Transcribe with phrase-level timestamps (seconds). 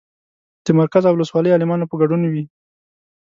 [0.65, 2.43] د مرکز او ولسوالۍ عالمانو په ګډون وي.